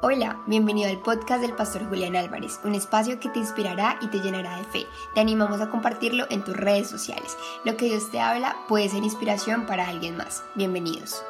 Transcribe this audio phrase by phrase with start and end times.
[0.00, 4.20] Hola, bienvenido al podcast del Pastor Julián Álvarez, un espacio que te inspirará y te
[4.20, 4.86] llenará de fe.
[5.12, 7.36] Te animamos a compartirlo en tus redes sociales.
[7.64, 10.44] Lo que Dios te habla puede ser inspiración para alguien más.
[10.54, 11.24] Bienvenidos.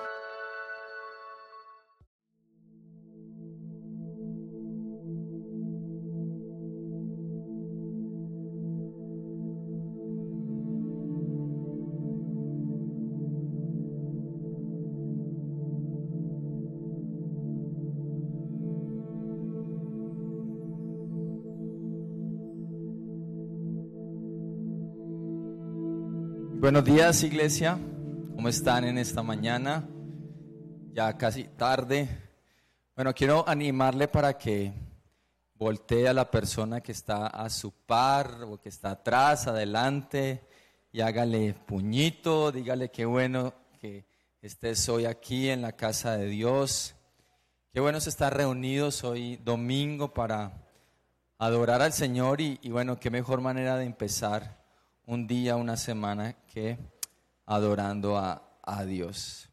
[26.68, 27.78] Buenos días iglesia,
[28.36, 29.88] ¿cómo están en esta mañana?
[30.92, 32.06] Ya casi tarde.
[32.94, 34.74] Bueno, quiero animarle para que
[35.54, 40.42] voltee a la persona que está a su par o que está atrás, adelante,
[40.92, 44.04] y hágale puñito, dígale qué bueno que
[44.42, 46.94] estés hoy aquí en la casa de Dios.
[47.72, 50.68] Qué bueno estar reunidos hoy domingo para
[51.38, 54.58] adorar al Señor y, y bueno, qué mejor manera de empezar
[55.08, 56.34] un día, una semana
[57.46, 58.44] adorando a,
[58.84, 59.48] Dios.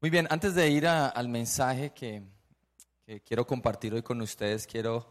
[0.00, 2.22] Muy bien, antes de ir al mensaje que,
[3.24, 5.10] quiero compartir hoy con ustedes, quiero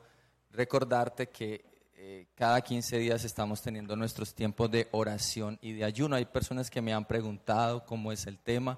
[0.51, 6.15] recordarte que eh, cada 15 días estamos teniendo nuestros tiempos de oración y de ayuno.
[6.15, 8.77] Hay personas que me han preguntado cómo es el tema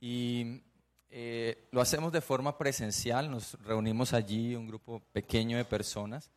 [0.00, 0.62] y
[1.10, 6.30] eh, lo hacemos de forma presencial, nos reunimos allí, un grupo pequeño de personas,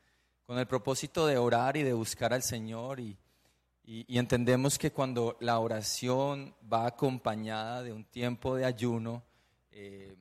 [0.46, 3.18] con el propósito de orar y de buscar al Señor y,
[3.84, 9.24] y, entendemos que cuando la oración va acompañada de un tiempo de ayuno,
[9.72, 10.16] eh,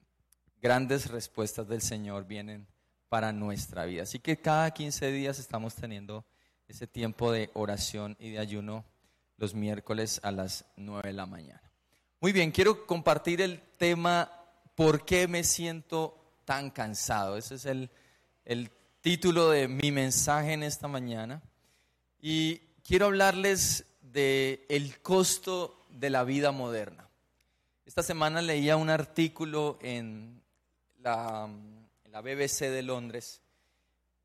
[0.60, 2.66] grandes respuestas del Señor vienen
[3.08, 4.04] para nuestra vida.
[4.04, 6.24] Así que cada 15 días estamos teniendo
[6.68, 8.84] ese tiempo de oración y de ayuno
[9.36, 11.72] los miércoles a las 9 de la mañana.
[12.20, 14.30] Muy bien, quiero compartir el tema
[14.80, 17.36] ¿Por qué me siento tan cansado?
[17.36, 17.90] Ese es el,
[18.46, 18.70] el
[19.02, 21.42] título de mi mensaje en esta mañana.
[22.18, 27.08] Y quiero hablarles del el costo de la vida moderna.
[27.86, 30.40] Esta semana leía un artículo en
[30.98, 31.48] la,
[32.10, 33.40] la BBC de Londres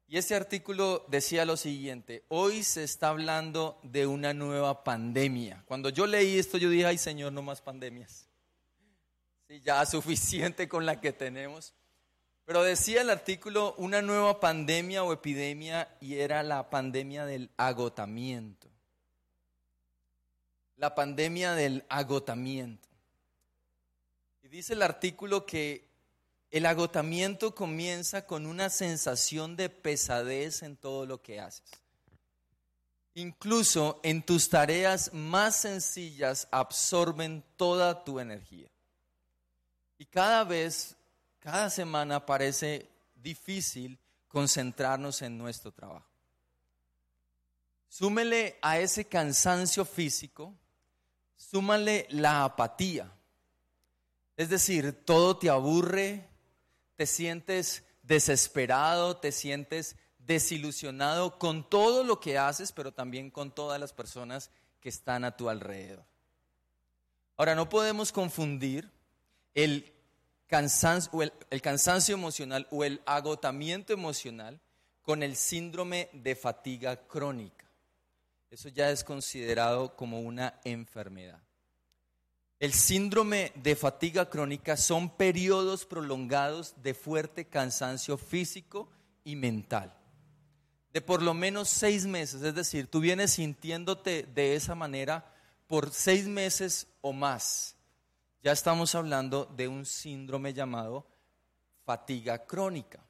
[0.07, 5.63] y ese artículo decía lo siguiente, hoy se está hablando de una nueva pandemia.
[5.65, 8.27] Cuando yo leí esto yo dije, ay Señor, no más pandemias.
[9.63, 11.73] Ya suficiente con la que tenemos.
[12.45, 18.67] Pero decía el artículo una nueva pandemia o epidemia y era la pandemia del agotamiento.
[20.77, 22.87] La pandemia del agotamiento.
[24.43, 25.87] Y dice el artículo que
[26.51, 31.65] el agotamiento comienza con una sensación de pesadez en todo lo que haces.
[33.15, 38.69] Incluso en tus tareas más sencillas absorben toda tu energía.
[39.97, 40.95] Y cada vez
[41.45, 46.09] cada semana parece difícil concentrarnos en nuestro trabajo.
[47.87, 50.55] Súmele a ese cansancio físico,
[51.35, 53.11] súmale la apatía.
[54.35, 56.27] Es decir, todo te aburre,
[56.95, 63.79] te sientes desesperado, te sientes desilusionado con todo lo que haces, pero también con todas
[63.79, 64.49] las personas
[64.81, 66.03] que están a tu alrededor.
[67.37, 68.91] Ahora, no podemos confundir
[69.53, 69.94] el
[70.47, 74.59] cansancio, el, cansancio emocional o el agotamiento emocional
[75.01, 77.65] con el síndrome de fatiga crónica.
[78.49, 81.41] Eso ya es considerado como una enfermedad.
[82.59, 88.89] El síndrome de fatiga crónica son periodos prolongados de fuerte cansancio físico
[89.23, 89.93] y mental.
[90.93, 95.33] De por lo menos seis meses, es decir, tú vienes sintiéndote de esa manera
[95.67, 97.74] por seis meses o más
[98.45, 101.07] ya estamos hablando de un síndrome llamado
[101.83, 103.03] fatiga crónica.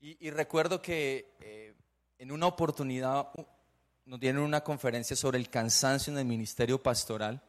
[0.00, 1.74] Y, recuerdo que eh,
[2.18, 3.26] en una oportunidad
[4.04, 7.42] nos dieron una conferencia sobre el cansancio en el ministerio pastoral.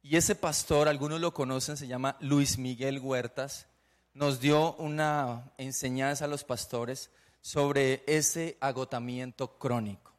[0.00, 3.66] Y ese pastor, algunos lo conocen, se llama Luis Miguel Huertas,
[4.12, 7.10] nos dio una enseñanza a los pastores
[7.40, 10.12] sobre ese agotamiento crónico.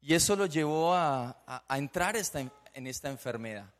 [0.00, 1.36] Y eso lo llevó a,
[1.68, 3.75] entrar en esta enfermedad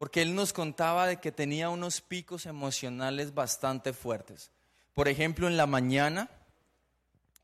[0.00, 4.50] porque él nos contaba de que tenía unos picos emocionales bastante fuertes.
[4.94, 6.30] Por ejemplo, en la mañana,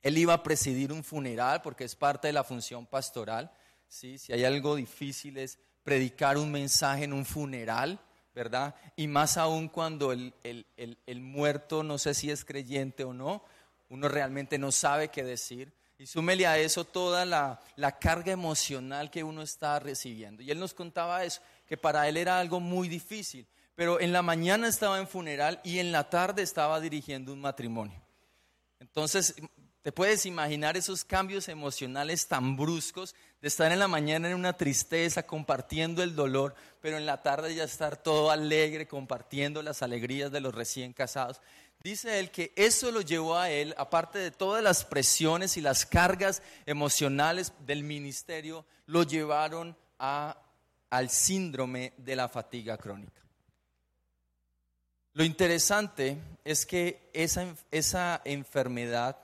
[0.03, 3.53] él iba a presidir un funeral porque es parte de la función pastoral.
[3.89, 4.17] ¿sí?
[4.17, 8.01] Si hay algo difícil es predicar un mensaje en un funeral,
[8.35, 8.75] ¿verdad?
[8.97, 13.45] Y más aún cuando el, el muerto, no sé si es creyente o no,
[13.91, 15.75] uno realmente no sabe qué decir.
[15.99, 17.59] Y súmele a eso toda la,
[17.99, 20.43] carga emocional que uno está recibiendo.
[20.43, 23.47] Y él nos contaba eso, que para él era algo muy difícil.
[23.75, 28.01] pero en la mañana estaba en funeral y en la tarde estaba dirigiendo un matrimonio.
[28.81, 29.35] Entonces,
[29.83, 34.57] te puedes imaginar esos cambios emocionales tan bruscos de estar en la mañana en una
[34.57, 40.33] tristeza, compartiendo el dolor, pero en la tarde ya estar todo alegre, compartiendo las alegrías
[40.33, 41.41] de los recién casados.
[41.85, 45.87] Dice él que eso lo llevó a él, aparte de todas las presiones y las
[45.87, 50.37] cargas emocionales del ministerio, lo llevaron a,
[50.91, 53.23] al síndrome de la fatiga crónica.
[55.13, 59.17] Lo interesante es que esa, esa enfermedad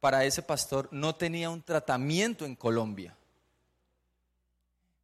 [0.00, 3.14] para ese pastor no tenía un tratamiento en Colombia.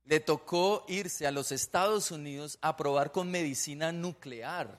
[0.05, 4.79] Le tocó irse a los Estados Unidos a probar con medicina nuclear.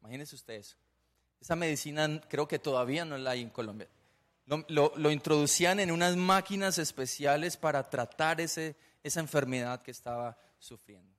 [0.00, 0.76] Imagínense ustedes.
[1.40, 3.88] Esa medicina creo que todavía no la hay en Colombia.
[4.68, 11.16] Lo, introducían en unas máquinas especiales para tratar ese, esa enfermedad que estaba sufriendo,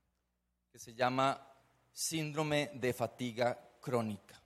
[0.72, 1.48] que se llama
[1.92, 4.42] síndrome de fatiga crónica.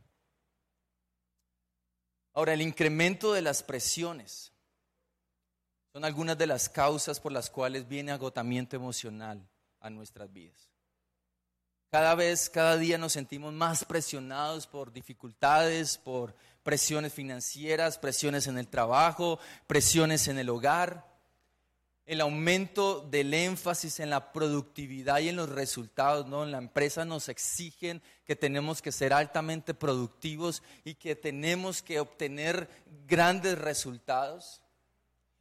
[2.34, 4.52] Ahora, el incremento de las presiones
[5.92, 9.50] son algunas de las causas por las cuales viene agotamiento emocional
[9.80, 10.70] a nuestras vidas.
[11.90, 18.58] Cada vez, cada día nos sentimos más presionados por dificultades, por presiones financieras, presiones en
[18.58, 21.17] el trabajo, presiones en el hogar
[22.08, 26.46] el aumento del énfasis en la productividad y en los resultados, ¿no?
[26.46, 32.00] En la empresa nos exigen que tenemos que ser altamente productivos y que tenemos que
[32.00, 32.70] obtener
[33.08, 34.62] grandes resultados.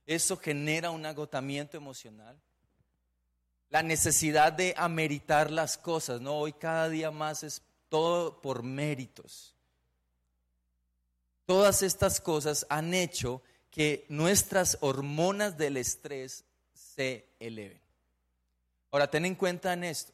[0.06, 2.36] Eso genera un agotamiento emocional.
[3.70, 6.34] La necesidad de ameritar las cosas, ¿no?
[6.34, 9.54] Hoy cada día más es todo por méritos.
[11.44, 13.40] Todas estas cosas han hecho
[13.70, 16.45] que nuestras hormonas del estrés
[16.96, 17.80] se eleven.
[18.90, 20.12] Ahora, ten en cuenta en esto.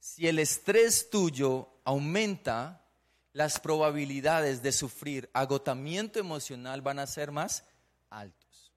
[0.00, 2.82] Si el estrés tuyo aumenta,
[3.32, 7.64] las probabilidades de sufrir agotamiento emocional van a ser más
[8.08, 8.72] altos.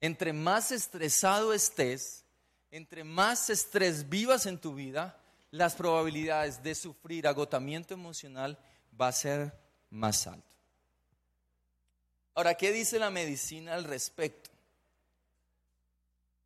[0.00, 2.24] Entre más estresado estés,
[2.70, 5.18] entre más estrés vivas en tu vida,
[5.50, 8.58] las probabilidades de sufrir agotamiento emocional
[9.00, 9.52] va a ser
[9.90, 10.56] más alto.
[12.34, 14.47] Ahora, ¿qué dice la medicina al respecto?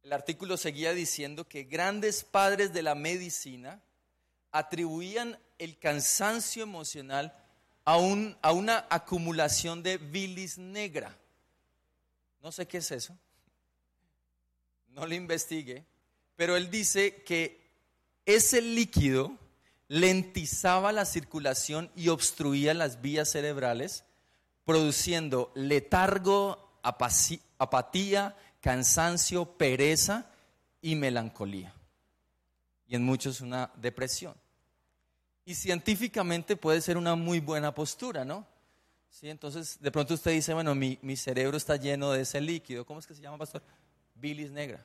[0.02, 3.81] El artículo seguía diciendo que grandes padres de la medicina
[4.50, 7.34] atribuían el cansancio emocional
[7.84, 11.16] a, a una acumulación de bilis negra.
[12.43, 13.16] No sé qué es eso,
[14.88, 15.84] no lo investigué,
[16.37, 17.70] pero él dice que
[18.26, 19.38] ese líquido
[19.88, 24.05] lentizaba la circulación y obstruía las vías cerebrales,
[24.64, 30.24] produciendo letargo, apatía cansancio, pereza
[30.80, 31.74] y melancolía.
[32.86, 34.34] Y en muchos una depresión.
[35.44, 38.46] Y científicamente puede ser una muy buena postura, ¿no?
[39.10, 42.86] Sí, entonces de pronto usted dice, bueno, mi, mi cerebro está lleno de ese líquido.
[42.86, 43.62] ¿Cómo es que se llama, pastor?
[44.14, 44.82] Bilis negra.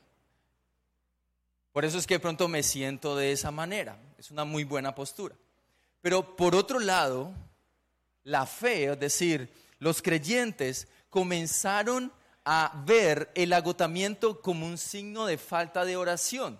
[1.72, 4.00] Por eso es que de pronto me siento de esa manera.
[4.18, 5.36] Es una muy buena postura.
[6.02, 7.32] Pero por otro lado,
[8.24, 12.12] la fe, es decir, los creyentes comenzaron
[12.50, 16.58] a ver el agotamiento como un signo de falta de oración.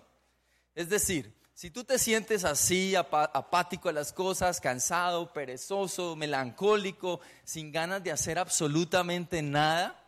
[0.74, 7.72] Es decir, si tú te sientes así, apático a las cosas, cansado, perezoso, melancólico, sin
[7.72, 9.98] ganas de hacer absolutamente nada,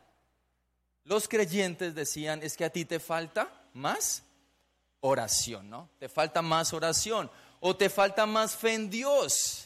[1.05, 4.23] los creyentes decían, es que a ti te falta más
[5.01, 5.89] oración, ¿no?
[5.99, 9.65] Te falta más oración o te falta más fe en Dios.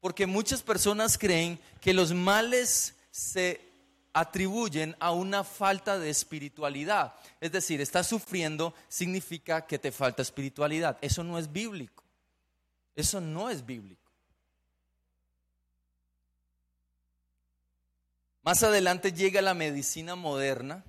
[0.00, 3.73] Porque muchas personas creen que los males se
[4.14, 7.14] atribuyen a una falta de espiritualidad.
[7.40, 10.96] Es decir, estás sufriendo significa que te falta espiritualidad.
[11.00, 12.04] Eso no es bíblico.
[12.94, 14.00] Eso no es bíblico.
[18.42, 20.84] Más adelante llega la medicina moderna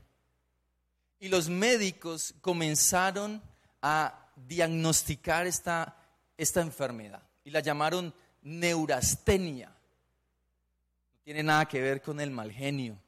[1.19, 3.41] y los médicos comenzaron
[3.81, 5.97] a diagnosticar esta,
[6.37, 8.13] esta enfermedad y la llamaron
[8.43, 9.69] neurastenia.
[9.69, 12.99] No tiene nada que ver con el mal genio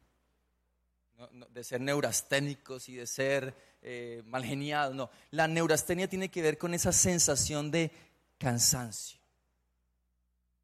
[1.49, 5.09] de ser neurasténicos y de ser eh, malgeniados, no.
[5.31, 7.91] La neurastenia tiene que ver con esa sensación de
[8.37, 9.19] cansancio,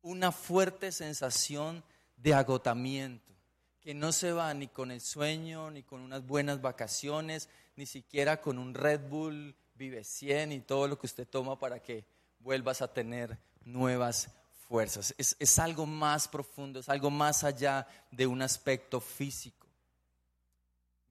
[0.02, 1.84] una fuerte sensación
[2.18, 3.34] de agotamiento,
[3.82, 8.40] que no se va ni con el sueño, ni con unas buenas vacaciones, ni siquiera
[8.40, 12.06] con un Red Bull Vive 100 y todo lo que usted toma para que
[12.40, 14.30] vuelvas a tener nuevas
[14.68, 15.16] fuerzas.
[15.18, 19.63] es algo más profundo, es algo más allá de un aspecto físico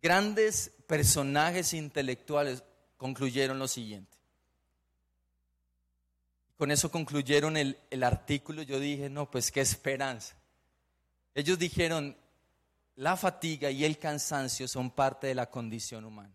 [0.02, 2.62] grandes personajes intelectuales
[2.96, 4.18] concluyeron lo siguiente.
[6.58, 8.62] con eso concluyeron el, el artículo.
[8.62, 10.36] Yo dije, no, pues qué esperanza.
[11.34, 12.16] Ellos dijeron,
[12.94, 16.34] la fatiga y el cansancio son parte de la condición humana.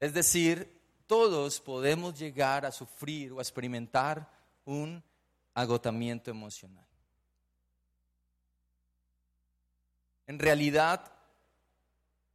[0.00, 4.26] Es decir, todos podemos llegar a sufrir o a experimentar
[4.64, 5.02] un
[5.52, 6.86] agotamiento emocional.
[10.26, 11.11] En realidad,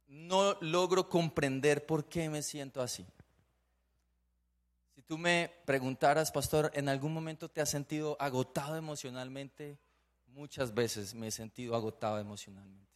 [0.08, 3.06] no logro comprender por qué me siento así.
[4.94, 9.78] Si tú me preguntaras, pastor, ¿en algún momento te has sentido agotado emocionalmente?
[10.28, 12.88] Muchas veces me he sentido agotado emocionalmente.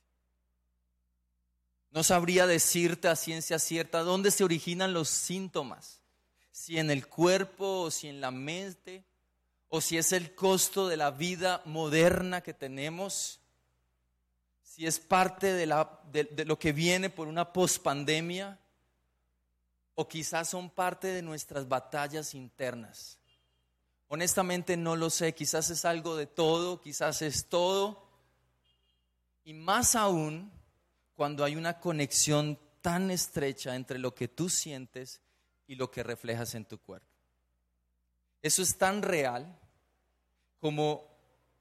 [1.91, 6.01] No sabría decirte a ciencia cierta dónde se originan los síntomas,
[6.51, 9.05] si en el cuerpo o si en la mente,
[9.69, 13.42] o si es el costo de la vida moderna que tenemos,
[14.75, 15.67] si es parte de,
[16.47, 18.59] lo que viene por una pospandemia,
[19.95, 23.19] o quizás son parte de nuestras batallas internas.
[24.09, 28.03] Honestamente no lo sé, quizás es algo de todo, quizás es todo.
[29.45, 30.51] Y más aún
[31.17, 35.21] cuando hay una conexión tan estrecha entre lo que tú sientes
[35.67, 37.13] y lo que reflejas en tu cuerpo.
[38.41, 39.55] Eso es tan real
[40.61, 41.07] como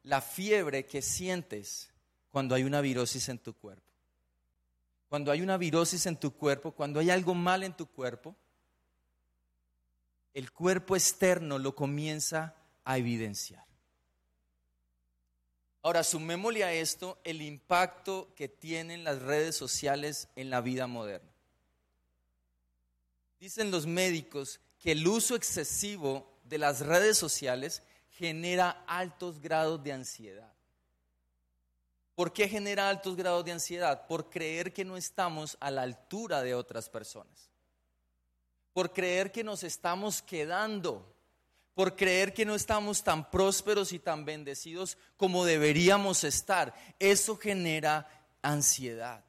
[0.04, 1.91] la fiebre que sientes
[2.32, 3.92] cuando hay una virosis en tu cuerpo.
[5.10, 8.36] Cuando hay una virosis en tu cuerpo, cuando hay algo mal en tu cuerpo,
[10.34, 13.66] el cuerpo externo lo comienza a evidenciar.
[15.84, 21.30] Ahora, sumémosle a esto el impacto que tienen las redes sociales en la vida moderna.
[23.40, 29.94] Dicen los médicos que el uso excesivo de las redes sociales genera altos grados de
[29.94, 30.54] ansiedad.
[32.16, 34.06] ¿Por qué genera altos grados de ansiedad?
[34.08, 37.50] Por creer que no estamos a la altura de otras personas.
[38.74, 41.12] Por creer que nos estamos quedando
[41.74, 46.74] por creer que no estamos tan prósperos y tan bendecidos como deberíamos estar.
[47.00, 48.08] Eso genera
[48.42, 49.24] ansiedad.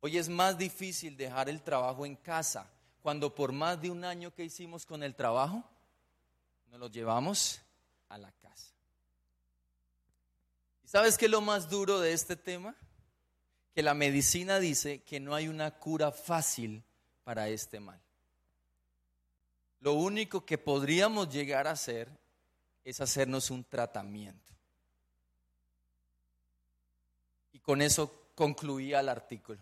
[0.00, 2.70] Hoy es más difícil dejar el trabajo en casa
[3.02, 5.64] cuando por más de un año que hicimos con el trabajo,
[6.70, 7.60] nos lo llevamos
[8.08, 8.71] a la casa.
[10.92, 12.76] ¿Y sabes qué es lo más duro de este tema?
[13.74, 16.82] Que la medicina dice que no hay una cura fácil
[17.24, 17.98] para este mal
[19.82, 22.08] lo único que podríamos llegar a hacer
[22.84, 24.54] es hacernos un tratamiento.
[27.52, 29.60] Y con eso concluía el artículo.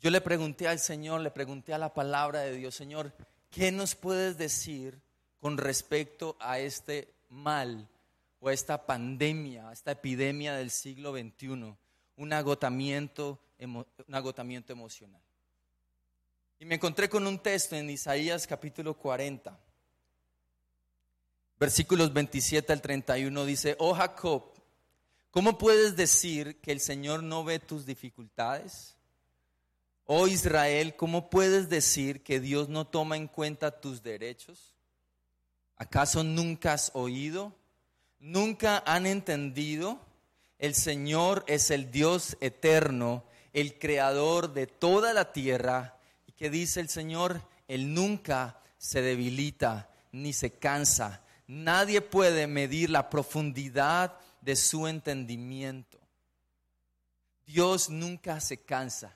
[0.00, 3.12] Yo le pregunté al Señor, le pregunté a la palabra de Dios, Señor,
[3.50, 5.00] ¿qué nos puedes decir
[5.40, 7.88] con respecto a este mal
[8.40, 11.74] o esta pandemia, esta epidemia del siglo XXI?
[12.16, 15.20] Un agotamiento, un agotamiento emocional.
[16.60, 19.56] Y me encontré con un texto en Isaías capítulo 40,
[21.58, 24.54] versículos 27 al 31, dice, oh Jacob,
[25.30, 28.96] ¿cómo puedes decir que el Señor no ve tus dificultades?
[30.04, 34.74] Oh Israel, ¿cómo puedes decir que Dios no toma en cuenta tus derechos?
[35.76, 37.54] ¿Acaso nunca has oído?
[38.20, 40.00] ¿Nunca han entendido?
[40.58, 45.98] El Señor es el Dios eterno, el creador de toda la tierra
[46.38, 51.20] que dice el Señor, Él nunca se debilita ni se cansa.
[51.48, 55.98] Nadie puede medir la profundidad de su entendimiento.
[57.44, 59.14] Dios nunca se cansa.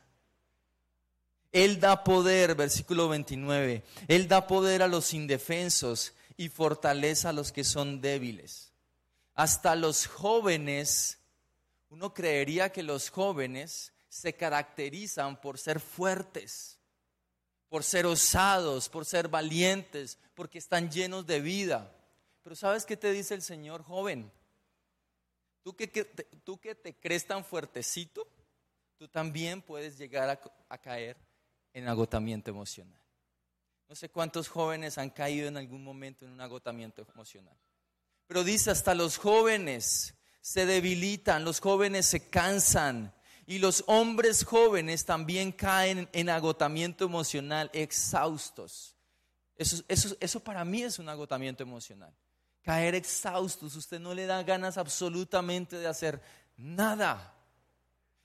[1.52, 7.52] Él da poder, versículo 29, Él da poder a los indefensos y fortaleza a los
[7.52, 8.71] que son débiles.
[9.34, 11.18] Hasta los jóvenes,
[11.88, 16.78] uno creería que los jóvenes se caracterizan por ser fuertes
[17.72, 21.90] por ser osados, por ser valientes, porque están llenos de vida.
[22.42, 24.30] Pero ¿sabes qué te dice el Señor joven?
[25.62, 25.86] Tú que,
[26.44, 28.28] tú que te crees tan fuertecito,
[28.98, 31.16] tú también puedes llegar a caer
[31.72, 33.00] en agotamiento emocional.
[33.88, 37.56] No sé cuántos jóvenes han caído en algún momento en un agotamiento emocional.
[38.32, 43.12] Pero dice, hasta los jóvenes se debilitan, los jóvenes se cansan,
[43.44, 48.96] y los hombres jóvenes también caen en agotamiento emocional, exhaustos.
[49.54, 52.10] Eso, eso, eso para mí es un agotamiento emocional.
[52.62, 56.22] Caer exhaustos, usted no le da ganas absolutamente de hacer
[56.56, 57.34] nada.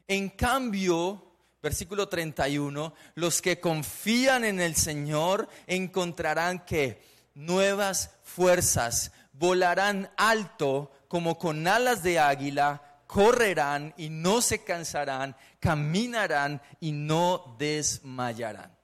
[0.08, 7.04] En cambio, versículo 31, los que confían en el Señor encontrarán que
[7.36, 16.62] nuevas fuerzas volarán alto como con alas de águila correrán y no se cansarán, caminarán
[16.80, 18.78] y no desmayarán.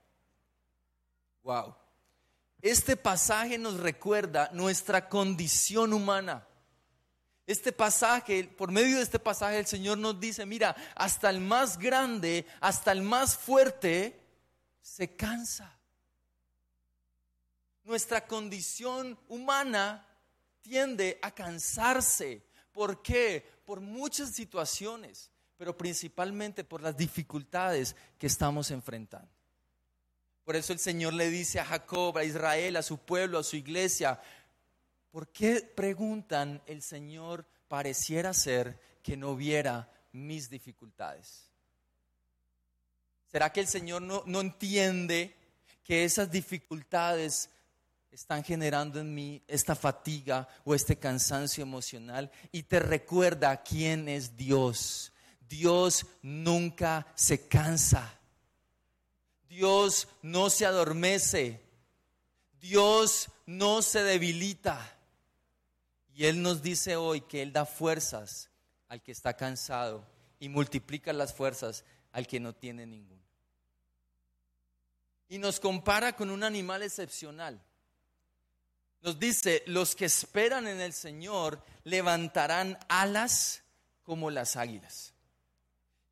[1.42, 1.76] Wow.
[2.62, 6.48] Este pasaje nos recuerda nuestra condición humana.
[7.46, 11.78] Este pasaje, por medio de este pasaje, el Señor nos dice, mira, hasta el más
[11.78, 14.18] grande, hasta el más fuerte,
[14.80, 15.78] se cansa.
[17.84, 20.06] Nuestra condición humana
[20.64, 22.42] tiende a cansarse.
[22.72, 23.46] ¿Por qué?
[23.64, 29.28] Por muchas situaciones, pero principalmente por las dificultades que estamos enfrentando.
[30.44, 33.56] Por eso el Señor le dice a Jacob, a Israel, a su pueblo, a su
[33.56, 34.20] iglesia,
[35.10, 41.50] ¿por qué preguntan el Señor pareciera ser que no viera mis dificultades?
[43.30, 45.34] ¿Será que el Señor no, no entiende
[45.82, 47.50] que esas dificultades
[48.14, 54.36] están generando en mí esta fatiga o este cansancio emocional y te recuerda quién es
[54.36, 55.12] Dios.
[55.48, 58.20] Dios nunca se cansa.
[59.48, 61.60] Dios no se adormece.
[62.60, 64.96] Dios no se debilita.
[66.14, 68.48] Y Él nos dice hoy que Él da fuerzas
[68.86, 70.06] al que está cansado
[70.38, 73.24] y multiplica las fuerzas al que no tiene ninguna.
[75.28, 77.60] Y nos compara con un animal excepcional.
[79.04, 83.62] Nos dice, los que esperan en el Señor levantarán alas
[84.02, 85.12] como las águilas.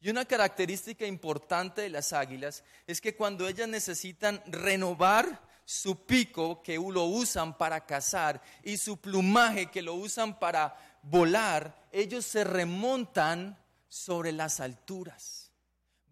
[0.02, 6.62] Y una característica importante de las águilas es que cuando ellas necesitan renovar su pico,
[6.62, 12.44] que lo usan para cazar, y su plumaje, que lo usan para volar, ellos se
[12.44, 13.56] remontan
[13.88, 15.41] sobre las alturas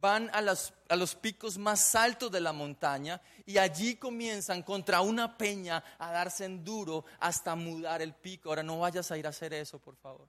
[0.01, 5.01] van a los, a los, picos más altos de la montaña y allí comienzan contra
[5.01, 8.49] una peña a darse en duro hasta mudar el pico.
[8.49, 10.29] Ahora no vayas a ir a hacer eso, por favor.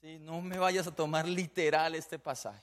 [0.00, 2.62] Sí, no me vayas a tomar literal este pasaje.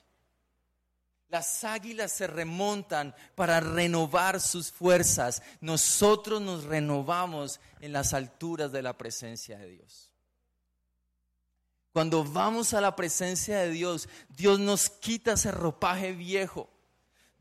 [1.30, 5.42] Las águilas se remontan para renovar sus fuerzas.
[5.60, 10.09] Nosotros nos renovamos en las alturas de la presencia de Dios.
[11.92, 16.70] Cuando vamos a la presencia de Dios, Dios nos quita ese ropaje viejo.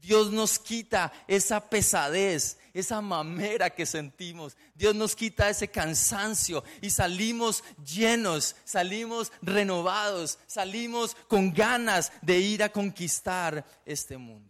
[0.02, 4.56] Dios nos quita esa pesadez, esa mamera que sentimos.
[4.74, 12.64] Dios nos quita ese cansancio y salimos llenos, salimos renovados, salimos con ganas de ir
[12.64, 14.50] a conquistar este mundo.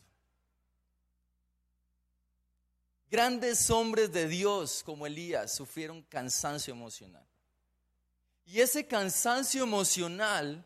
[3.10, 7.29] Grandes hombres de Dios como Elías sufrieron cansancio emocional.
[8.52, 10.66] Y ese cansancio emocional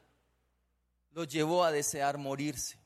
[1.11, 2.77] lo llevó a desear morirse.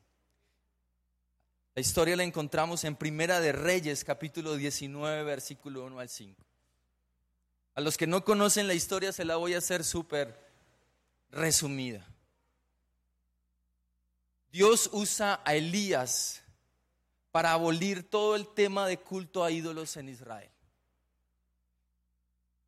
[1.76, 6.44] La historia la encontramos en Primera de Reyes, capítulo 19, versículo 1 al 5.
[7.76, 10.36] A los que no conocen la historia se la voy a hacer súper
[11.30, 12.04] resumida.
[14.52, 16.42] Dios usa a Elías
[17.30, 20.50] para abolir todo el tema de culto a ídolos en Israel.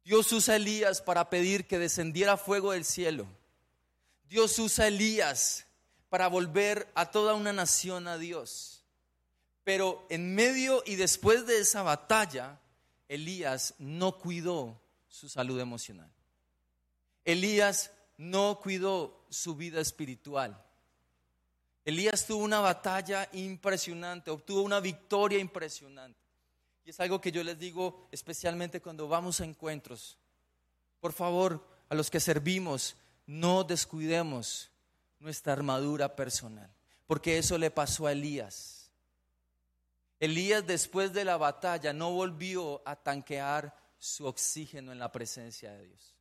[0.09, 3.27] Dios usa a Elías para pedir que descendiera fuego del cielo.
[4.27, 5.67] Dios usa a Elías
[6.09, 8.83] para volver a toda una nación a Dios.
[9.63, 12.59] Pero en medio y después de esa batalla,
[13.07, 16.09] Elías no cuidó su salud emocional.
[17.23, 20.59] Elías no cuidó su vida espiritual.
[21.85, 26.28] Elías tuvo una batalla impresionante, obtuvo una victoria impresionante.
[26.89, 30.17] Es algo que yo les digo especialmente cuando vamos a encuentros.
[30.99, 32.95] Por favor, a los que servimos,
[33.27, 34.71] no descuidemos
[35.19, 36.67] nuestra armadura personal,
[37.05, 38.89] porque eso le pasó a Elías.
[40.19, 45.85] Elías después de la batalla no volvió a tanquear su oxígeno en la presencia de
[45.85, 46.15] Dios.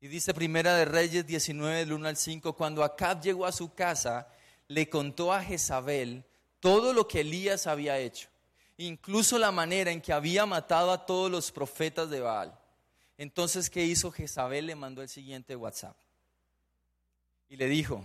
[0.00, 3.72] Y dice Primera de Reyes 19, del 1 al 5, cuando Acab llegó a su
[3.72, 4.26] casa,
[4.66, 6.24] le contó a Jezabel
[6.58, 8.30] todo lo que Elías había hecho
[8.78, 12.58] incluso la manera en que había matado a todos los profetas de Baal.
[13.18, 14.66] Entonces, ¿qué hizo Jezabel?
[14.66, 15.96] Le mandó el siguiente WhatsApp.
[17.48, 18.04] Y le dijo,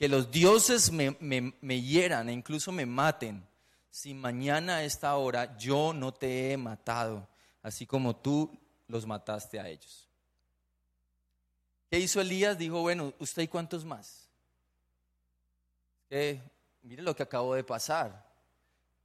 [0.00, 3.46] que los dioses me, me, hieran e incluso me maten,
[3.90, 7.28] si mañana a esta hora yo no te he matado,
[7.62, 8.50] así como tú
[8.88, 10.08] los mataste a ellos.
[11.90, 12.56] ¿Qué hizo Elías?
[12.56, 14.26] Dijo, bueno, ¿usted y cuántos más?
[16.82, 18.29] mire lo que acabó de pasar.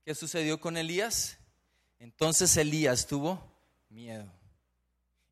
[0.06, 1.38] ¿Qué sucedió con Elías?
[1.98, 3.44] Entonces Elías tuvo
[3.90, 4.32] miedo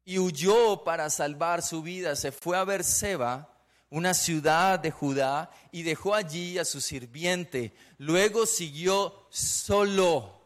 [0.04, 2.16] y huyó para salvar su vida.
[2.16, 3.56] Se fue a Berseba,
[3.92, 7.74] una ciudad de Judá, y dejó allí a su sirviente.
[8.00, 10.42] Luego siguió solo.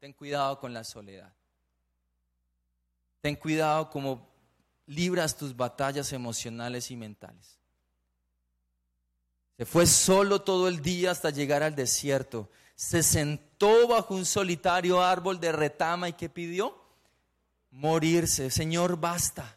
[0.00, 1.32] Ten cuidado con la soledad.
[3.20, 4.28] Ten cuidado como
[4.86, 7.60] libras tus batallas emocionales y mentales.
[9.56, 12.50] Se fue solo todo el día hasta llegar al desierto
[12.82, 16.76] se sentó bajo un solitario árbol de retama y ¿qué pidió?
[17.70, 18.50] Morirse.
[18.50, 19.56] Señor, basta.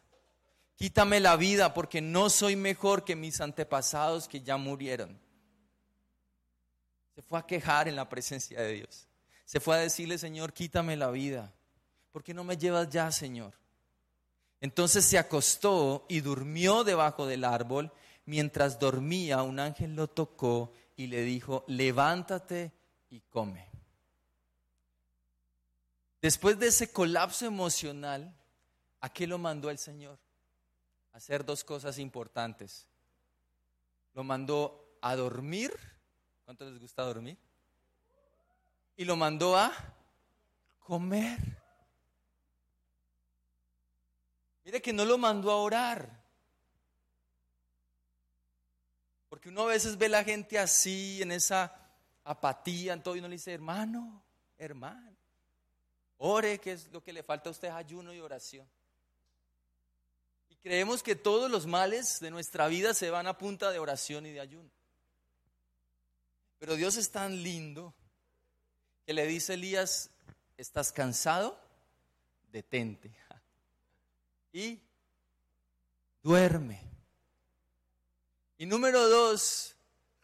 [0.75, 5.19] Quítame la vida porque no soy mejor que mis antepasados que ya murieron.
[7.15, 9.07] Se fue a quejar en la presencia de Dios.
[9.43, 11.51] Se fue a decirle, Señor, quítame la vida.
[12.11, 13.53] ¿Por qué no me llevas ya, Señor?
[14.61, 17.91] Entonces se acostó y durmió debajo del árbol.
[18.25, 22.74] Mientras dormía, un ángel lo tocó y le dijo, levántate
[23.09, 23.69] y come.
[26.21, 28.35] Después de ese colapso emocional,
[28.99, 30.17] ¿a qué lo mandó el Señor?
[31.13, 32.87] Hacer dos cosas importantes.
[34.13, 35.71] Lo mandó a dormir.
[36.43, 37.37] ¿Cuánto les gusta dormir?
[38.97, 39.71] Y lo mandó a
[40.79, 41.39] comer.
[44.63, 46.23] Mire que no lo mandó a orar.
[49.29, 51.84] Porque uno a veces ve la gente así, en esa
[52.25, 54.23] apatía, en todo, y uno le dice, hermano,
[54.57, 55.15] hermano,
[56.17, 58.67] ore, que es lo que le falta a usted, ayuno y oración.
[60.49, 64.25] Y creemos que todos los males de nuestra vida se van a punta de oración
[64.25, 64.69] y de ayuno.
[66.59, 67.93] Pero Dios es tan lindo
[69.05, 70.09] que le dice Elías,
[70.57, 71.59] ¿estás cansado?
[72.51, 73.15] Detente
[74.51, 74.81] y
[76.23, 76.81] duerme.
[78.57, 79.75] Y número dos,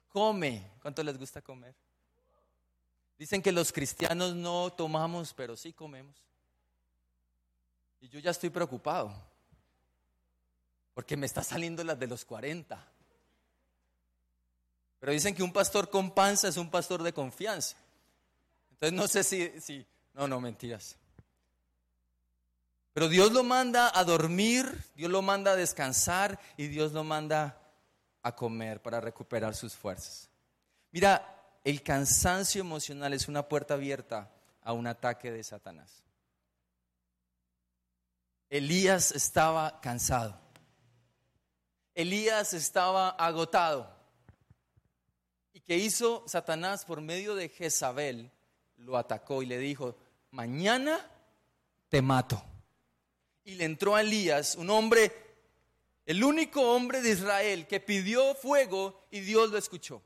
[0.10, 0.72] come.
[0.82, 1.76] ¿Cuánto les gusta comer?
[3.22, 6.16] Dicen que los cristianos no tomamos, pero sí comemos.
[8.00, 9.14] Y yo ya estoy preocupado,
[10.96, 12.84] porque me está saliendo las de los 40.
[15.00, 17.78] Pero dicen que un pastor con panza es un pastor de confianza.
[18.72, 20.96] Entonces no sé si, si no, no, mentiras.
[22.92, 27.56] Pero Dios lo manda a dormir, Dios lo manda a descansar y Dios lo manda
[28.24, 30.28] a comer para recuperar sus fuerzas.
[30.92, 34.32] Mira, el cansancio emocional es una puerta abierta
[34.63, 36.04] a un ataque de Satanás.
[38.50, 40.39] Elías estaba cansado.
[41.95, 43.89] Elías estaba agotado.
[45.54, 48.32] ¿Y qué hizo Satanás por medio de Jezabel?
[48.78, 49.95] Lo atacó y le dijo,
[50.32, 51.00] mañana
[51.89, 52.43] te mato
[53.43, 55.12] y le entró a Elías, un hombre,
[56.06, 60.02] el único hombre de Israel que pidió fuego y Dios lo escuchó.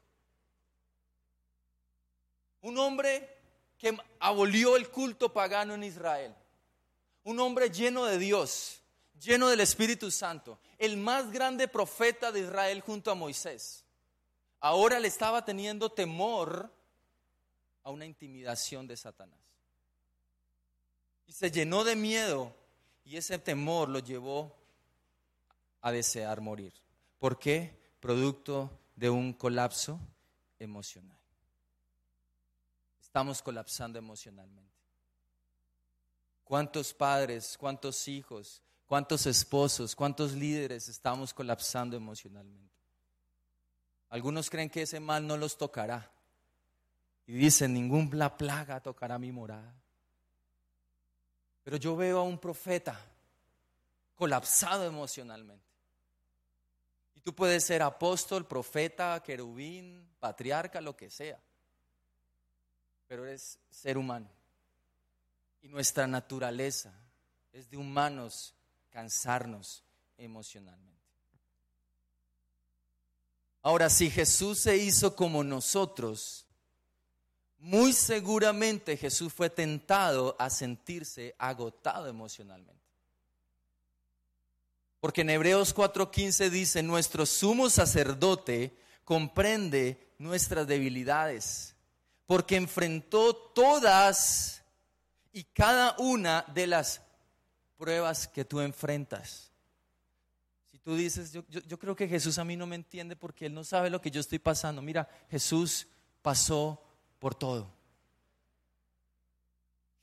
[2.65, 3.29] Un hombre
[3.77, 6.33] que abolió el culto pagano en Israel.
[7.23, 8.81] Un hombre lleno de Dios,
[9.21, 13.83] lleno del Espíritu Santo, el más grande profeta de Israel junto a Moisés.
[14.61, 16.73] Ahora le estaba teniendo temor
[17.83, 19.37] a una intimidación de Satanás.
[21.27, 22.51] Y se llenó de miedo
[23.03, 24.55] y ese temor lo llevó
[25.81, 26.73] a desear morir.
[27.19, 27.77] ¿Por qué?
[27.99, 29.99] Producto de un colapso
[30.57, 31.15] emocional.
[33.15, 34.75] Estamos colapsando emocionalmente.
[36.43, 42.75] ¿Cuántos padres, cuántos hijos, cuántos esposos, cuántos líderes estamos colapsando emocionalmente?
[44.09, 46.11] Algunos creen que ese mal no los tocará.
[47.25, 49.73] Y dicen, ninguna plaga tocará mi morada.
[51.63, 52.99] Pero yo veo a un profeta
[54.17, 55.63] colapsado emocionalmente.
[57.15, 61.39] Y tú puedes ser apóstol, profeta, querubín, patriarca, lo que sea.
[63.07, 64.29] Pero eres ser humano.
[65.61, 66.93] Y nuestra naturaleza
[67.51, 68.53] es de humanos
[68.89, 69.83] cansarnos
[70.17, 70.95] emocionalmente.
[73.61, 76.45] Ahora, si Jesús se hizo como nosotros,
[77.57, 82.75] muy seguramente Jesús fue tentado a sentirse agotado emocionalmente.
[84.99, 91.74] Porque en Hebreos 4:15 dice, nuestro sumo sacerdote comprende nuestras debilidades,
[92.25, 94.63] porque enfrentó todas
[95.31, 97.01] y cada una de las
[97.77, 99.51] pruebas que tú enfrentas.
[100.71, 103.53] Si tú dices, yo, yo, creo que Jesús a mí no me entiende porque Él
[103.53, 104.81] no sabe lo que yo estoy pasando.
[104.81, 105.87] Mira, Jesús
[106.21, 106.81] pasó
[107.19, 107.75] por todo.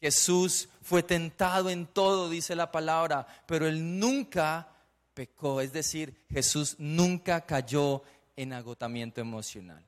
[0.02, 4.68] Jesús fue tentado en todo, dice la palabra, pero él nunca
[5.14, 8.02] pecó, es decir, Jesús nunca cayó
[8.34, 9.84] en agotamiento emocional.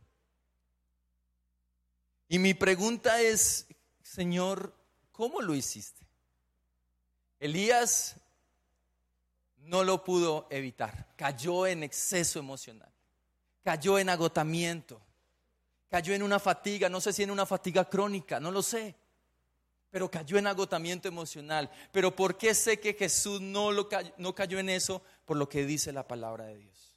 [2.29, 3.67] Y mi pregunta es,
[4.03, 4.75] Señor,
[5.13, 6.07] ¿cómo lo hiciste?
[7.41, 8.17] Elías
[9.59, 12.93] no lo pudo evitar, cayó en exceso emocional,
[13.63, 15.01] cayó en agotamiento
[15.95, 18.97] cayó en una fatiga, no sé si en una fatiga crónica, no lo sé,
[19.93, 21.71] pero cayó en agotamiento emocional.
[21.93, 25.03] Pero ¿por qué sé que Jesús no, lo cayó, no cayó en eso?
[25.25, 26.94] Por lo que dice la palabra de Dios.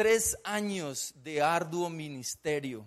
[0.00, 2.86] Tres años de arduo ministerio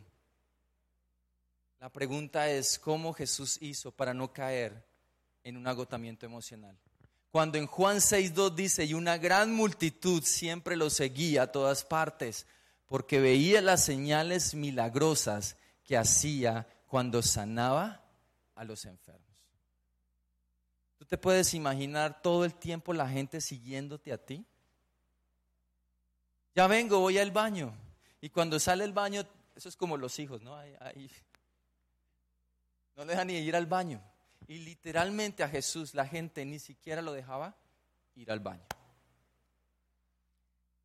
[1.79, 4.83] La pregunta es, ¿cómo Jesús hizo para no caer
[5.43, 6.75] en un agotamiento emocional?
[7.29, 12.47] Cuando en Juan 6.2 dice, y una gran multitud siempre lo seguía a todas partes,
[12.87, 18.03] porque veía las señales milagrosas que hacía cuando sanaba
[18.55, 19.37] a los enfermos.
[20.97, 24.47] ¿Tú te puedes imaginar todo el tiempo la gente siguiéndote a ti?
[26.55, 27.73] Ya vengo, voy al baño.
[28.21, 30.55] Y cuando sale el baño, eso es como los hijos, ¿no?
[30.55, 31.09] Ahí,
[32.95, 34.01] no le dejan ni ir al baño.
[34.47, 37.55] Y literalmente a Jesús la gente ni siquiera lo dejaba
[38.15, 38.65] ir al baño.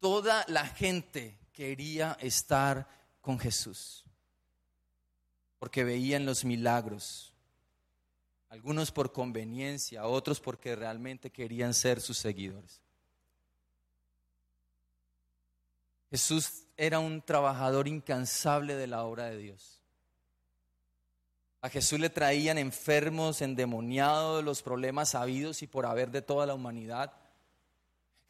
[0.01, 2.89] Toda la gente quería estar
[3.21, 4.05] con Jesús
[5.59, 7.35] porque veían los milagros.
[8.49, 12.81] Algunos por conveniencia, otros porque realmente querían ser sus seguidores.
[16.11, 19.83] Jesús era un trabajador incansable de la obra de Dios.
[21.61, 26.55] A Jesús le traían enfermos, endemoniados, los problemas sabidos y por haber de toda la
[26.55, 27.13] humanidad.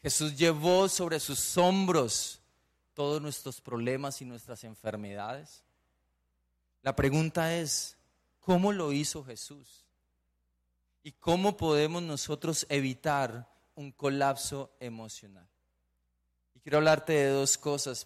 [0.01, 2.41] Jesús llevó sobre sus hombros
[2.93, 5.63] todos nuestros problemas y nuestras enfermedades.
[6.81, 7.97] La pregunta es,
[8.39, 9.85] ¿cómo lo hizo Jesús?
[11.03, 15.48] ¿Y cómo podemos nosotros evitar un colapso emocional?
[16.59, 18.05] Y quiero hablarte de dos cosas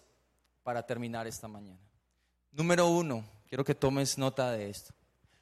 [0.62, 1.80] para terminar esta mañana.
[2.52, 4.94] Número uno, quiero que tomes nota de esto.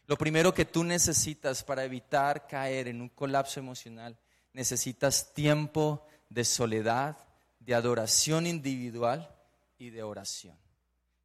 [0.07, 4.19] Lo primero que tú necesitas para evitar caer en un colapso emocional,
[4.55, 7.19] necesitas tiempo de soledad,
[7.61, 9.31] de adoración individual
[9.77, 10.57] y de oración.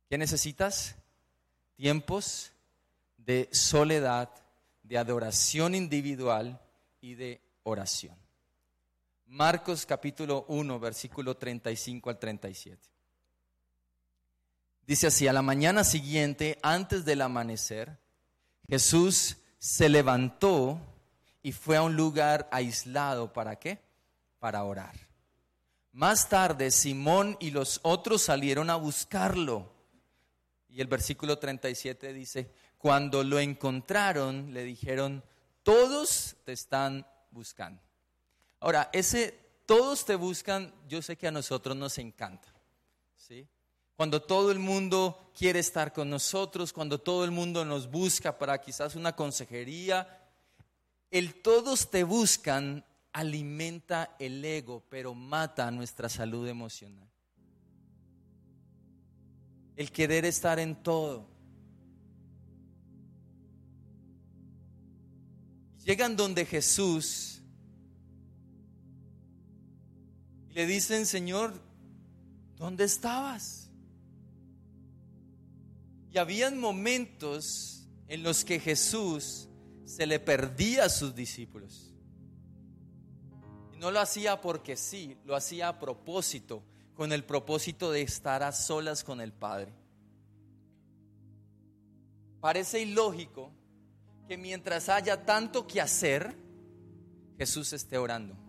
[0.09, 0.97] ¿Qué necesitas?
[1.77, 2.51] Tiempos
[3.15, 4.29] de soledad,
[4.83, 6.59] de adoración individual
[6.99, 8.26] y de oración.
[9.27, 12.87] Marcos capítulo 1, versículo 35 al 37.
[14.85, 17.99] Dice así, a la mañana siguiente, antes del amanecer,
[18.69, 20.79] Jesús se levantó
[21.43, 23.33] y fue a un lugar aislado.
[23.33, 23.81] ¿Para qué?
[24.39, 24.95] Para orar.
[25.91, 29.73] Más tarde, Simón y los otros salieron a buscarlo.
[30.69, 35.21] Y el versículo 37 dice, cuando lo encontraron, le dijeron,
[35.63, 37.86] todos te están buscando.
[38.59, 42.53] Ahora, ese todos te buscan, yo sé que a nosotros nos encanta.
[43.15, 43.47] ¿sí?
[43.95, 48.59] Cuando todo el mundo quiere estar con nosotros, cuando todo el mundo nos busca para
[48.61, 50.07] quizás una consejería,
[51.11, 52.83] el todos te buscan
[53.17, 57.09] alimenta el ego, pero mata nuestra salud emocional.
[59.75, 61.27] El querer estar en todo.
[65.83, 67.36] Llegan donde Jesús
[70.57, 71.53] le dicen, Señor,
[72.55, 73.69] ¿dónde estabas?
[76.11, 79.49] Y habían momentos en los que Jesús
[79.85, 81.93] se le perdía a sus discípulos.
[83.71, 86.63] Y no lo hacía porque sí, lo hacía a propósito,
[86.95, 89.71] con el propósito de estar a solas con el Padre.
[92.41, 93.51] Parece ilógico
[94.27, 96.35] que mientras haya tanto que hacer,
[97.37, 98.46] Jesús esté orando.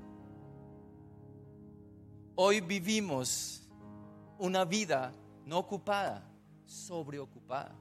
[2.40, 3.68] Hoy vivimos
[4.38, 5.12] una vida
[5.44, 6.24] no ocupada,
[6.64, 7.74] sobreocupada,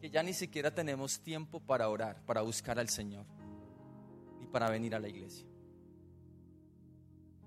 [0.00, 3.24] que ya ni siquiera tenemos tiempo para orar, para buscar al Señor,
[4.40, 5.46] ni para venir a la iglesia.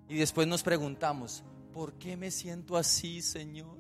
[0.08, 3.78] Y después nos preguntamos, ¿por qué me siento así, Señor?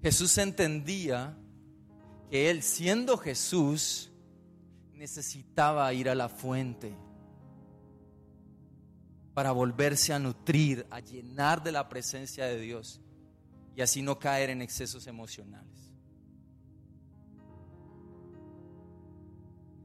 [0.00, 1.36] Jesús entendía
[2.30, 4.10] que Él, siendo Jesús,
[5.04, 6.96] necesitaba ir a la fuente
[9.34, 13.02] para volverse a nutrir, a llenar de la presencia de Dios
[13.76, 15.92] y así no caer en excesos emocionales.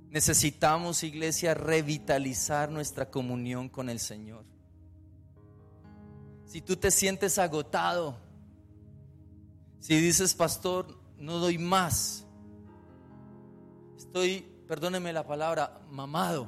[0.10, 4.46] Necesitamos, iglesia, revitalizar nuestra comunión con el Señor.
[6.46, 8.18] Si tú te sientes agotado,
[9.82, 12.26] si dices, pastor, no doy más,
[13.98, 16.48] estoy perdóneme la palabra, mamado.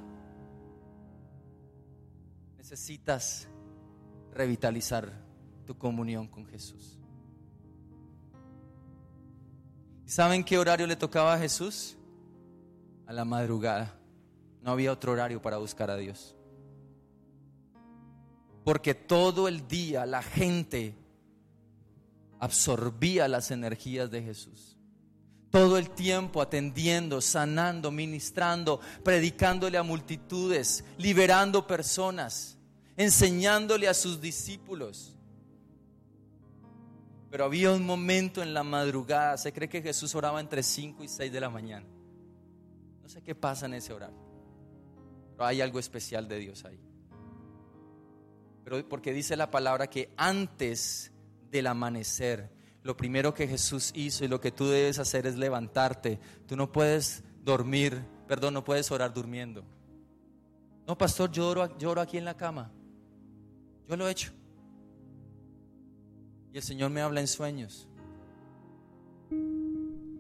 [2.56, 3.48] Necesitas
[4.32, 5.12] revitalizar
[5.66, 7.00] tu comunión con Jesús.
[10.06, 11.98] ¿Y saben qué horario le tocaba a Jesús?
[13.08, 13.98] A la madrugada.
[14.62, 16.36] No había otro horario para buscar a Dios.
[18.64, 20.94] Porque todo el día la gente
[22.40, 24.71] absorbía las energías de Jesús
[25.52, 32.58] todo el tiempo atendiendo, sanando, ministrando, predicándole a multitudes, liberando personas,
[32.96, 35.18] enseñándole a sus discípulos.
[37.30, 41.08] Pero había un momento en la madrugada, se cree que Jesús oraba entre 5 y
[41.08, 41.86] 6 de la mañana.
[43.02, 44.18] No sé qué pasa en ese horario,
[45.34, 46.80] pero hay algo especial de Dios ahí.
[48.64, 51.12] Pero porque dice la palabra que antes
[51.50, 52.50] del amanecer,
[52.84, 56.20] lo primero que Jesús hizo y lo que tú debes hacer es levantarte.
[56.48, 59.64] Tú no puedes dormir, perdón, no puedes orar durmiendo.
[60.88, 62.72] No, pastor, lloro, lloro aquí en la cama.
[63.88, 64.32] Yo lo he hecho.
[66.52, 67.88] Y el Señor me habla en sueños.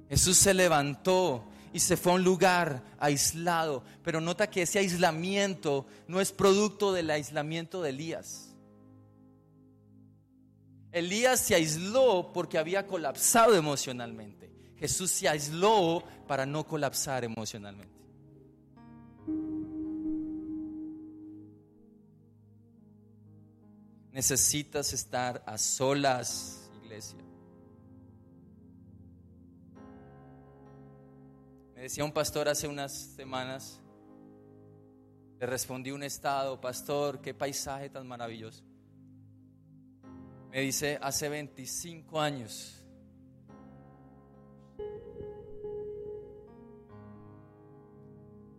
[0.07, 5.87] Jesús se levantó y se fue a un lugar aislado, pero nota que ese aislamiento
[6.07, 8.50] no es producto del aislamiento de Elías.
[10.91, 14.51] Elías se aisló porque había colapsado emocionalmente.
[14.77, 18.01] Jesús se aisló para no colapsar emocionalmente.
[24.11, 27.19] Necesitas estar a solas, iglesia.
[31.75, 33.79] Me decía un pastor hace unas semanas,
[35.39, 38.70] le respondí un estado, pastor, qué paisaje tan maravilloso.
[40.51, 42.83] Me dice, hace 25 años.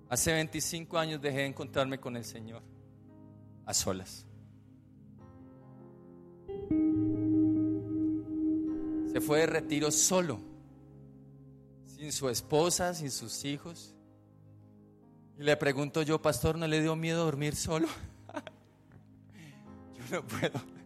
[0.09, 2.63] Hace 25 años dejé de encontrarme con el Señor
[3.67, 4.27] a solas.
[9.13, 10.41] Se fue de retiro solo,
[11.85, 13.95] sin su esposa, sin sus hijos.
[15.39, 17.89] Y le pregunto yo, pastor, ¿no le dio miedo dormir solo?
[20.11, 20.82] yo no puedo.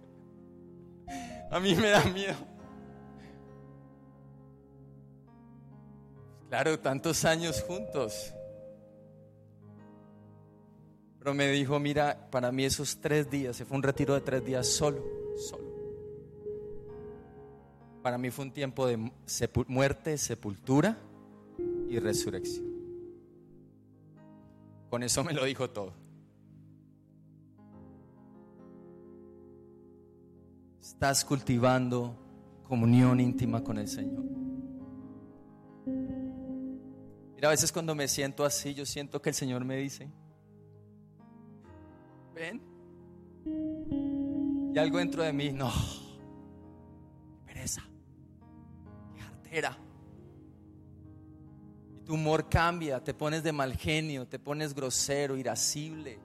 [1.51, 2.37] A mí me da miedo.
[6.49, 8.33] Claro, tantos años juntos.
[11.19, 14.45] Pero me dijo, mira, para mí esos tres días, se fue un retiro de tres
[14.45, 15.03] días solo,
[15.37, 15.67] solo.
[18.03, 19.11] Para mí fue un tiempo de
[19.67, 20.97] muerte, sepultura
[21.89, 22.65] y resurrección.
[24.89, 26.06] Con eso me lo dijo todo.
[30.87, 32.17] Estás cultivando
[32.63, 34.23] comunión íntima con el Señor.
[37.35, 40.09] Mira, a veces cuando me siento así, yo siento que el Señor me dice,
[42.33, 42.63] ven.
[44.73, 45.73] Y algo dentro de mí, no,
[47.45, 47.83] pereza.
[49.51, 49.61] Y
[52.05, 56.21] tu humor cambia, te pones de mal genio, te pones grosero, irascible.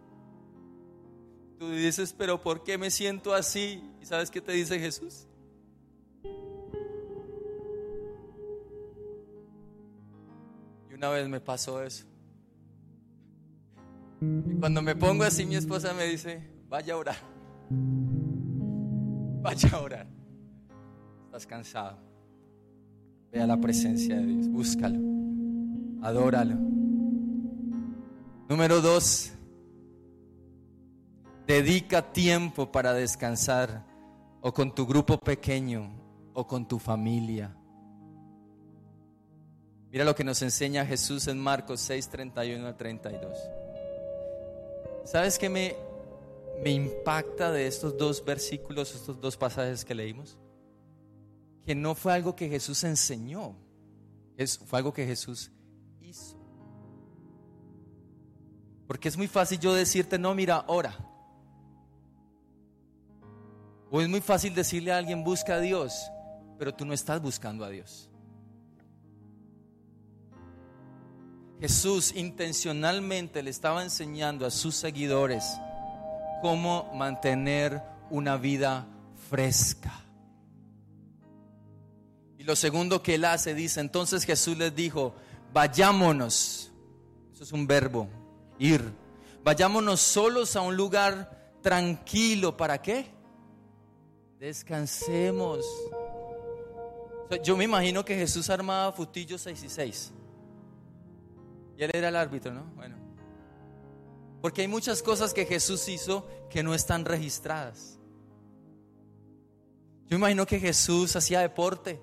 [1.62, 3.84] Tú dices, pero ¿por qué me siento así?
[4.02, 5.28] ¿Y sabes qué te dice Jesús?
[10.89, 12.08] Y una vez me pasó eso.
[14.21, 17.17] Y cuando me pongo así, mi esposa me dice, vaya a orar.
[19.43, 20.08] Vaya a orar.
[21.26, 22.00] Estás cansado.
[23.32, 24.97] Ve a la presencia de Dios, búscalo,
[26.02, 26.56] adóralo.
[28.50, 29.34] Número dos,
[31.52, 33.86] dedica tiempo para descansar
[34.42, 35.92] o con tu grupo pequeño
[36.34, 37.56] o con tu familia.
[39.92, 43.38] Mira lo que nos enseña Jesús en Marcos 6, 31 al 32.
[45.04, 45.76] ¿Sabes qué me,
[46.64, 50.38] me impacta de estos dos versículos, estos dos pasajes que leímos?
[51.66, 53.56] que no fue algo que Jesús enseñó,
[54.66, 55.52] fue algo que Jesús
[56.00, 56.38] hizo.
[58.88, 60.98] Porque es muy fácil yo decirte, no, mira, ora.
[63.93, 66.10] O es muy fácil decirle a alguien, busca a Dios,
[66.58, 68.10] pero tú no estás buscando a Dios.
[71.60, 75.43] Jesús intencionalmente le estaba enseñando a sus seguidores
[76.41, 78.88] cómo mantener una vida
[79.30, 79.91] fresca.
[82.38, 85.13] Y lo segundo que él hace, dice, entonces Jesús les dijo,
[85.54, 86.71] vayámonos.
[87.34, 88.08] Eso es un verbo,
[88.58, 88.82] ir.
[89.43, 92.55] Vayámonos solos a un lugar tranquilo.
[92.55, 93.20] ¿Para qué?
[94.42, 95.64] Descansemos.
[97.44, 100.12] Yo me imagino que Jesús armaba futillos 6 y 6.
[101.78, 102.64] Y él era el árbitro, ¿no?
[102.76, 102.96] Bueno.
[104.42, 108.00] Porque hay muchas cosas que Jesús hizo que no están registradas.
[110.08, 112.02] Yo me imagino que Jesús hacía deporte.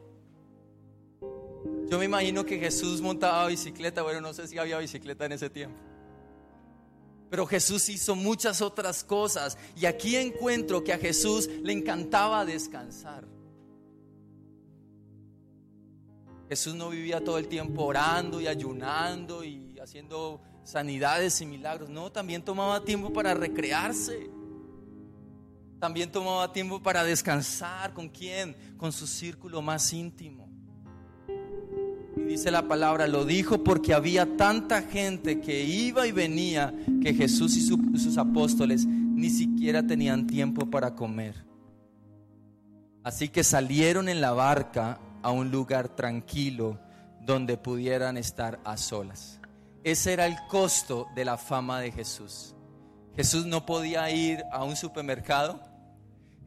[1.91, 5.51] Yo me imagino que Jesús montaba bicicleta, bueno, no sé si había bicicleta en ese
[5.51, 5.88] tiempo.
[7.31, 13.27] Pero Jesús hizo muchas otras cosas y aquí encuentro que a Jesús le encantaba descansar.
[16.49, 21.91] Jesús no vivía todo el tiempo orando y ayunando y haciendo sanidades y milagros.
[21.91, 24.31] No, también tomaba tiempo para recrearse.
[25.79, 27.93] También tomaba tiempo para descansar.
[27.93, 28.57] ¿Con quién?
[28.79, 30.48] Con su círculo más íntimo.
[32.29, 37.57] Dice la palabra, lo dijo porque había tanta gente que iba y venía que Jesús
[37.57, 41.47] y sus apóstoles ni siquiera tenían tiempo para comer.
[43.03, 46.79] Así que salieron en la barca a un lugar tranquilo
[47.23, 49.41] donde pudieran estar a solas.
[49.83, 52.55] Ese era el costo de la fama de Jesús.
[53.17, 55.63] Jesús no podía ir a un supermercado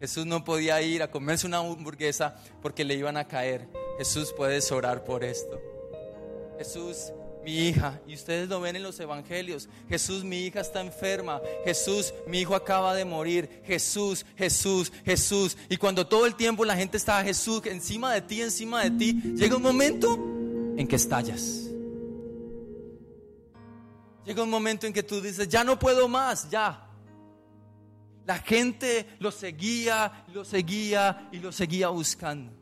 [0.02, 3.70] Jesús no podía ir a comerse una hamburguesa porque le iban a caer.
[4.02, 5.62] Jesús, puedes orar por esto.
[6.58, 7.14] Jesús,
[7.46, 9.70] mi hija, y ustedes lo ven en los evangelios.
[9.88, 11.40] Jesús, mi hija está enferma.
[11.66, 13.62] Jesús, mi hijo acaba de morir.
[13.64, 15.56] Jesús, Jesús, Jesús.
[15.70, 19.22] Y cuando todo el tiempo la gente estaba Jesús encima de ti, encima de ti,
[19.36, 20.16] llega un momento
[20.78, 21.70] en que estallas.
[24.26, 26.90] Llega un momento en que tú dices, ya no puedo más, ya.
[28.26, 32.61] La gente lo seguía, lo seguía y lo seguía buscando.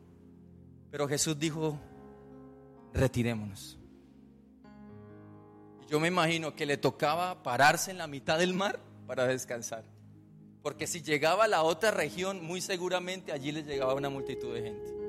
[0.90, 1.78] Pero Jesús dijo,
[2.92, 3.78] retirémonos.
[5.88, 9.84] Yo me imagino que le tocaba pararse en la mitad del mar para descansar.
[10.62, 14.62] Porque si llegaba a la otra región, muy seguramente allí le llegaba una multitud de
[14.62, 15.00] gente.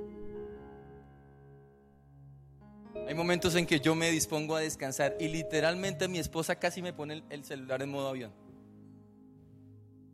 [3.08, 6.94] Hay momentos en que yo me dispongo a descansar y literalmente mi esposa casi me
[6.94, 8.32] pone el celular en modo avión.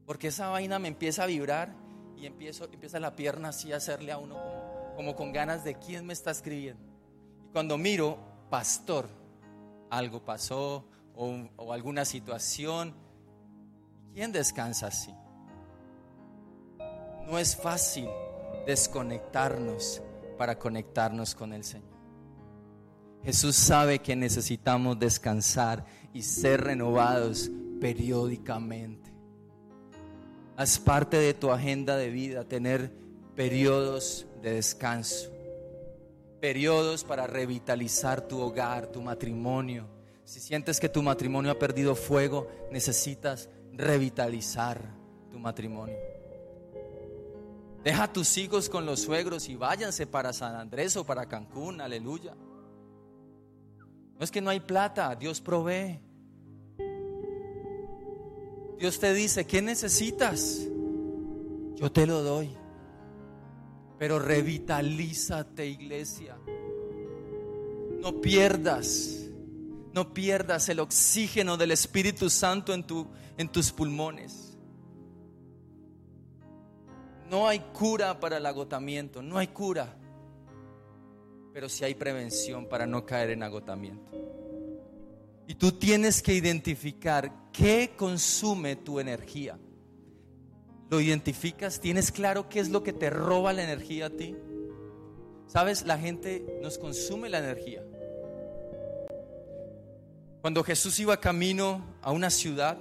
[0.05, 1.74] Porque esa vaina me empieza a vibrar
[2.18, 4.57] y empiezo, empieza la pierna así a hacerle a uno como,
[5.15, 6.81] con ganas de quién me está escribiendo.
[7.45, 8.17] Y cuando miro,
[8.49, 9.07] pastor,
[9.89, 10.85] algo pasó
[11.15, 12.93] o, o alguna situación,
[14.13, 15.13] ¿quién descansa así?
[17.27, 18.07] No es fácil
[18.65, 20.01] desconectarnos
[20.37, 21.97] para conectarnos con el Señor.
[23.23, 29.11] Jesús sabe que necesitamos descansar y ser renovados periódicamente.
[30.55, 32.91] Haz parte de tu agenda de vida tener
[33.38, 35.29] periodos de descanso,
[36.41, 39.88] periodos para revitalizar tu hogar, tu matrimonio.
[40.25, 44.81] Si sientes que tu matrimonio ha perdido fuego, necesitas revitalizar
[45.31, 45.95] tu matrimonio.
[47.83, 51.79] Deja a tus hijos con los suegros y váyanse para San Andrés o para Cancún,
[51.79, 52.33] aleluya.
[54.17, 55.99] No es que no hay plata, Dios provee.
[58.79, 60.67] Dios te dice, ¿qué necesitas?
[61.75, 62.57] Yo te lo doy.
[63.97, 66.37] Pero revitalízate, iglesia.
[67.99, 69.27] No pierdas,
[69.93, 74.57] no pierdas el oxígeno del Espíritu Santo en, tu, en tus pulmones.
[77.29, 79.97] No hay cura para el agotamiento, no hay cura.
[81.51, 84.11] Pero sí hay prevención para no caer en agotamiento.
[85.47, 89.57] Y tú tienes que identificar qué consume tu energía.
[90.89, 91.79] ¿Lo identificas?
[91.79, 94.35] ¿Tienes claro qué es lo que te roba la energía a ti?
[95.47, 97.83] Sabes, la gente nos consume la energía.
[100.41, 102.77] Cuando Jesús iba camino a una ciudad,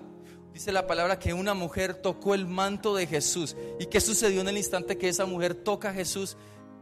[0.53, 3.57] dice la palabra que una mujer tocó el manto de Jesús.
[3.81, 6.37] ¿Y qué sucedió en el instante que esa mujer toca a Jesús?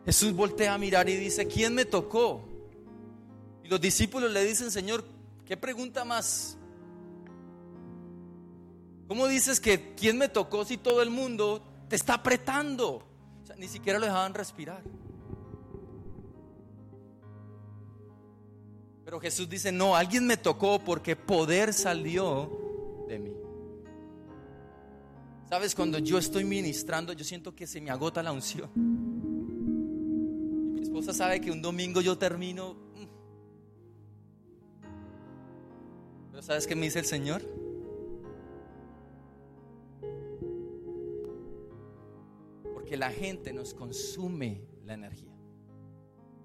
[0.05, 2.47] Jesús voltea a mirar y dice, ¿quién me tocó?
[3.63, 5.05] Y los discípulos le dicen, Señor,
[5.45, 6.57] ¿Qué pregunta más?
[9.09, 13.03] ¿Cómo dices que quién me tocó si todo el mundo te está apretando?
[13.59, 14.83] Ni siquiera lo dejaban respirar.
[19.05, 23.33] Pero Jesús dice, no, alguien me tocó porque poder salió de mí.
[25.49, 28.71] Sabes, cuando yo estoy ministrando, yo siento que se me agota la unción.
[28.75, 32.85] Y mi esposa sabe que un domingo yo termino
[36.45, 37.43] ¿sabes qué me dice el Señor?
[42.95, 45.35] Porque la gente nos consume la energía,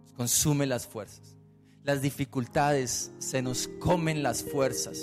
[0.01, 1.37] nos consume las fuerzas.
[1.83, 4.97] Las dificultades se nos comen las fuerzas.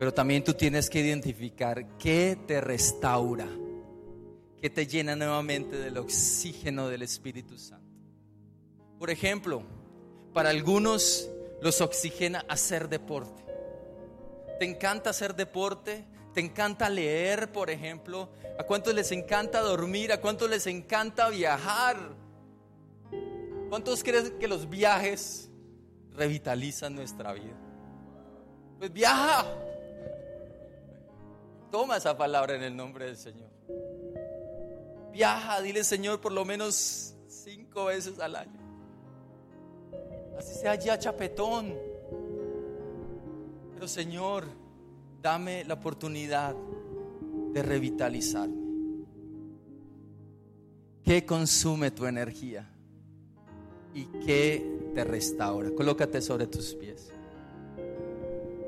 [0.00, 3.46] Pero también tú tienes que identificar qué te restaura,
[4.60, 7.94] qué te llena nuevamente del oxígeno del Espíritu Santo.
[8.98, 9.62] Por ejemplo,
[10.34, 11.30] para algunos
[11.62, 13.44] los oxigena hacer deporte.
[14.58, 16.04] ¿Te encanta hacer deporte?
[16.32, 18.30] ¿Te encanta leer, por ejemplo?
[18.58, 20.12] ¿A cuántos les encanta dormir?
[20.12, 21.96] ¿A cuántos les encanta viajar?
[23.68, 25.50] ¿Cuántos creen que los viajes
[26.12, 27.56] revitalizan nuestra vida?
[28.78, 29.46] Pues viaja.
[31.70, 33.50] Toma esa palabra en el nombre del Señor.
[35.12, 38.68] Viaja, dile Señor por lo menos cinco veces al año
[40.38, 41.76] así sea ya chapetón.
[43.74, 44.44] Pero Señor,
[45.22, 46.54] dame la oportunidad
[47.52, 48.68] de revitalizarme?
[51.04, 52.68] ¿Qué consume tu energía?
[53.94, 54.64] ¿Y qué
[54.94, 55.70] te restaura?
[55.70, 57.10] Colócate sobre tus pies.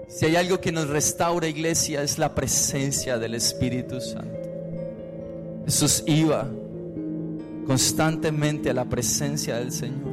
[0.09, 4.41] Si hay algo que nos restaura, iglesia, es la presencia del Espíritu Santo.
[5.67, 6.51] Jesús iba
[7.67, 10.11] constantemente a la presencia del Señor.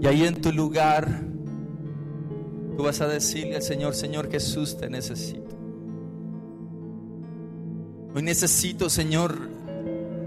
[0.00, 1.29] Y ahí en tu lugar,
[2.80, 5.54] tú vas a decirle al Señor, Señor Jesús, te necesito.
[8.14, 9.36] Hoy necesito, Señor,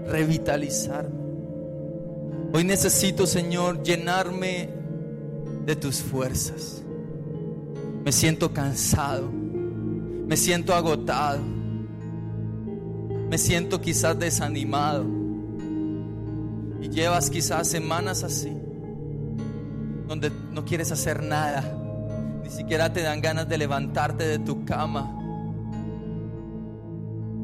[0.06, 1.18] revitalizarme.
[2.52, 4.68] Hoy necesito, Señor, llenarme
[5.66, 6.84] de tus fuerzas.
[8.04, 9.28] Me siento cansado.
[9.32, 11.40] Me siento agotado.
[13.30, 15.04] Me siento quizás desanimado.
[16.80, 18.56] Y llevas quizás semanas así
[20.06, 21.62] donde no quieres hacer nada,
[22.44, 25.10] ni siquiera te dan ganas de levantarte de tu cama.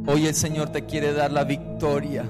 [0.06, 2.24] Hoy el Señor te quiere dar la victoria.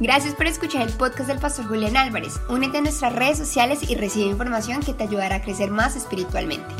[0.00, 2.40] Gracias por escuchar el podcast del Pastor Julián Álvarez.
[2.48, 6.74] Únete a nuestras redes sociales y recibe información que te ayudará a crecer más espiritualmente.